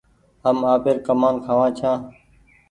هم 0.43 0.57
آپير 0.73 0.95
ڪمآن 1.05 1.35
کآوآن 1.45 1.69
ڇآن 1.77 1.99